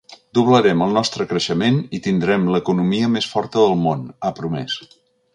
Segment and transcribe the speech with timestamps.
[0.35, 4.79] Doblarem el nostre creixement i tindrem l’economia més forta del món, ha promès.